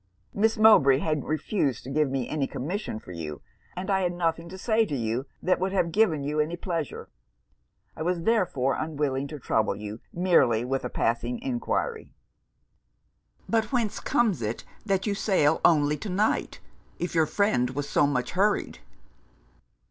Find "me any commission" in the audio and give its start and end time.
2.09-2.97